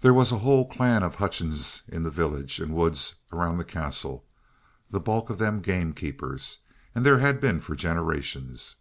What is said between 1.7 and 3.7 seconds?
in the villages and woods round the